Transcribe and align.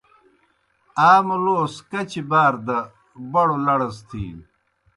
آ 1.09 1.09
مُلوس 1.25 1.73
کچیْ 1.91 2.21
بار 2.29 2.53
دہ 2.65 2.77
بڑوْ 3.31 3.57
لڑَز 3.65 3.95
تِھینوْ۔ 4.09 4.45